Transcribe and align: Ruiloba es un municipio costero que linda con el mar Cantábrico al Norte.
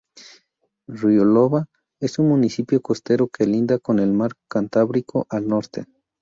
Ruiloba 0.87 1.67
es 1.99 2.17
un 2.17 2.29
municipio 2.29 2.81
costero 2.81 3.27
que 3.27 3.45
linda 3.45 3.77
con 3.77 3.99
el 3.99 4.13
mar 4.13 4.31
Cantábrico 4.49 5.27
al 5.29 5.47
Norte. 5.47 5.85